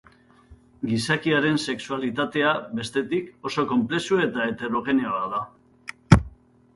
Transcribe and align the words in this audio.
Gizakiaren 0.91 1.59
sexualitatea, 1.73 2.53
bestetik, 2.79 3.27
oso 3.49 3.65
konplexu 3.73 4.19
eta 4.23 4.47
heterogeneoa 4.53 5.21
da. 5.35 6.23